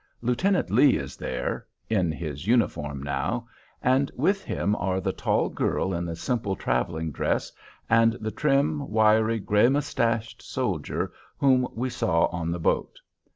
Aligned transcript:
Lieutenant 0.23 0.71
Lee 0.71 0.95
is 0.97 1.15
there, 1.15 1.67
in 1.87 2.11
his 2.11 2.47
uniform 2.47 3.03
now, 3.03 3.45
and 3.83 4.09
with 4.15 4.43
him 4.43 4.75
are 4.77 4.99
the 4.99 5.11
tall 5.13 5.47
girl 5.47 5.93
in 5.93 6.05
the 6.05 6.15
simple 6.15 6.55
travelling 6.55 7.11
dress, 7.11 7.51
and 7.87 8.13
the 8.13 8.31
trim, 8.31 8.89
wiry, 8.89 9.37
gray 9.37 9.69
moustached 9.69 10.41
soldier 10.41 11.13
whom 11.37 11.67
we 11.75 11.91
saw 11.91 12.25
on 12.29 12.49
the 12.49 12.57
boat. 12.59 12.97